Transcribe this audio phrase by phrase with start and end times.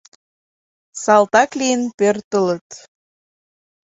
[1.03, 2.67] Салтак лийын пӧртылыт